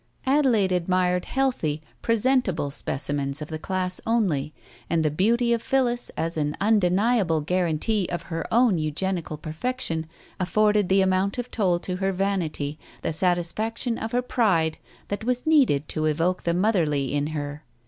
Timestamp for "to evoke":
15.87-16.41